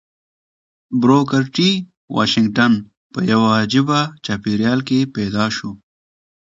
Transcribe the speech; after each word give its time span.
بروکر 1.01 1.43
ټي 1.55 1.69
واشنګټن 2.15 2.73
په 3.13 3.19
يوه 3.31 3.49
عجيبه 3.61 3.99
چاپېريال 4.25 4.79
کې 4.87 4.99
پيدا 5.15 5.45
شو. 5.55 5.71